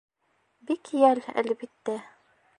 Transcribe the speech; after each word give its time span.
Бик 0.71 0.89
йәл, 1.03 1.23
әлбиттә. 1.43 2.01